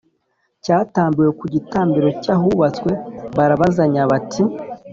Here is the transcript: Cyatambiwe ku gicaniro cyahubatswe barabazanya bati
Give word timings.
Cyatambiwe 0.63 1.29
ku 1.39 1.45
gicaniro 1.53 2.09
cyahubatswe 2.23 2.91
barabazanya 3.37 4.01
bati 4.11 4.43